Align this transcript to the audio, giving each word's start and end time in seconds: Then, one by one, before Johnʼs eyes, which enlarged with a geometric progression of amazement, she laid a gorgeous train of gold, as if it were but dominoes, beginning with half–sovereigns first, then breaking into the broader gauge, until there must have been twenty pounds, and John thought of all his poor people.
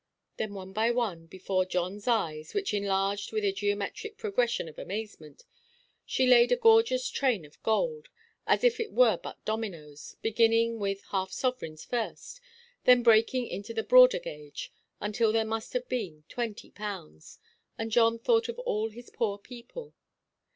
Then, 0.37 0.55
one 0.55 0.73
by 0.73 0.89
one, 0.89 1.27
before 1.27 1.63
Johnʼs 1.63 2.07
eyes, 2.07 2.53
which 2.55 2.73
enlarged 2.73 3.31
with 3.31 3.43
a 3.43 3.51
geometric 3.51 4.17
progression 4.17 4.67
of 4.67 4.79
amazement, 4.79 5.43
she 6.07 6.25
laid 6.25 6.51
a 6.51 6.55
gorgeous 6.55 7.07
train 7.07 7.45
of 7.45 7.61
gold, 7.61 8.09
as 8.47 8.63
if 8.63 8.79
it 8.79 8.91
were 8.91 9.17
but 9.17 9.45
dominoes, 9.45 10.15
beginning 10.23 10.79
with 10.79 11.03
half–sovereigns 11.11 11.85
first, 11.85 12.41
then 12.85 13.03
breaking 13.03 13.45
into 13.45 13.75
the 13.75 13.83
broader 13.83 14.17
gauge, 14.17 14.71
until 14.99 15.31
there 15.31 15.45
must 15.45 15.71
have 15.73 15.87
been 15.87 16.23
twenty 16.27 16.71
pounds, 16.71 17.37
and 17.77 17.91
John 17.91 18.17
thought 18.17 18.49
of 18.49 18.57
all 18.57 18.89
his 18.89 19.11
poor 19.11 19.37
people. 19.37 19.93